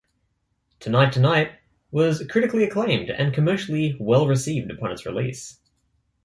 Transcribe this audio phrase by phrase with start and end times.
[0.79, 1.59] "Tonight, Tonight"
[1.91, 5.59] was critically acclaimed and commercially well-received upon its release.